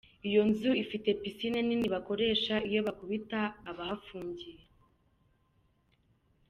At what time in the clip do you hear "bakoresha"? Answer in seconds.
1.95-2.53